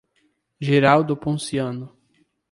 [0.59, 1.95] Girau do Ponciano